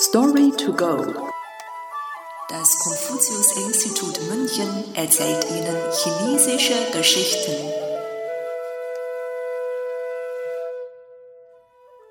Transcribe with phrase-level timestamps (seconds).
[0.00, 0.96] Story to go.
[2.48, 7.52] Das Konfuzius-Institut München erzählt Ihnen chinesische Geschichten.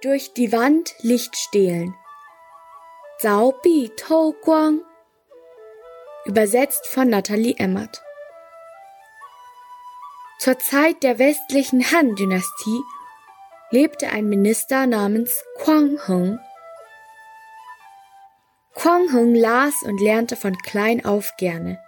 [0.00, 1.94] Durch die Wand Licht stehlen.
[3.18, 4.80] Zhao Bi Tou Guang.
[6.24, 8.02] Übersetzt von Nathalie Emmert.
[10.38, 12.80] Zur Zeit der westlichen Han-Dynastie
[13.70, 16.38] lebte ein Minister namens Quang Heng
[18.84, 21.80] Quang Hung las und lernte von klein auf gerne.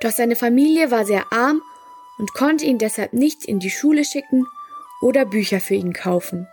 [0.00, 1.62] Doch seine Familie war sehr arm
[2.18, 4.44] und konnte ihn deshalb nicht in die Schule schicken
[5.02, 6.48] oder Bücher für ihn kaufen.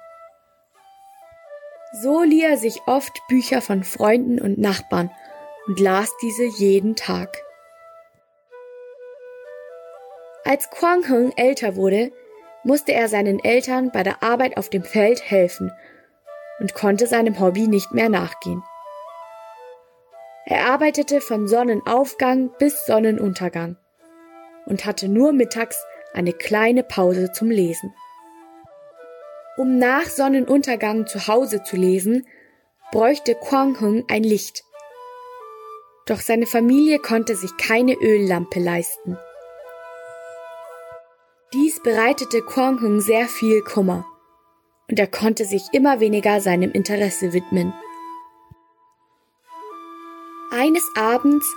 [2.03, 5.09] So lieh er sich oft Bücher von Freunden und Nachbarn
[5.65, 7.35] und las diese jeden Tag.
[10.45, 12.11] Als Quang Hung älter wurde,
[12.63, 15.73] musste er seinen Eltern bei der Arbeit auf dem Feld helfen
[16.59, 18.61] und konnte seinem Hobby nicht mehr nachgehen.
[20.51, 23.77] Er arbeitete von Sonnenaufgang bis Sonnenuntergang
[24.65, 25.81] und hatte nur mittags
[26.13, 27.93] eine kleine Pause zum Lesen.
[29.55, 32.27] Um nach Sonnenuntergang zu Hause zu lesen,
[32.91, 34.65] bräuchte Quang Hung ein Licht.
[36.05, 39.17] Doch seine Familie konnte sich keine Öllampe leisten.
[41.53, 44.05] Dies bereitete Quang Hung sehr viel Kummer
[44.89, 47.73] und er konnte sich immer weniger seinem Interesse widmen.
[50.61, 51.55] Eines Abends,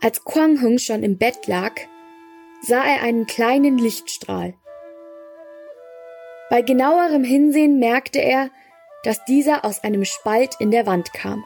[0.00, 1.74] als Quang Hung schon im Bett lag,
[2.62, 4.54] sah er einen kleinen Lichtstrahl.
[6.48, 8.48] Bei genauerem Hinsehen merkte er,
[9.02, 11.44] dass dieser aus einem Spalt in der Wand kam.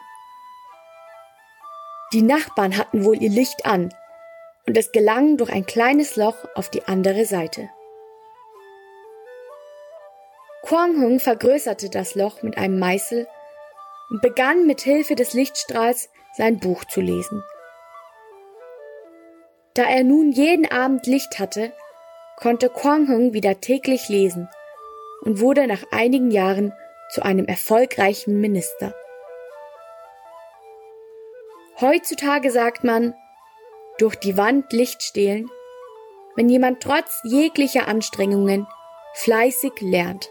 [2.13, 3.93] Die Nachbarn hatten wohl ihr Licht an,
[4.69, 7.71] und es gelang durch ein kleines Loch auf die andere Seite.
[10.63, 13.27] Quang Hung vergrößerte das Loch mit einem Meißel
[14.11, 17.43] und begann mit Hilfe des Lichtstrahls sein Buch zu lesen.
[19.75, 21.73] Da er nun jeden Abend Licht hatte,
[22.37, 24.49] konnte Quang Hung wieder täglich lesen
[25.23, 26.73] und wurde nach einigen Jahren
[27.11, 28.95] zu einem erfolgreichen Minister.
[31.81, 33.15] Heutzutage sagt man,
[33.99, 35.51] durch die Wand Licht stehlen,
[36.37, 38.67] wenn jemand trotz jeglicher Anstrengungen
[39.15, 40.31] fleißig lernt.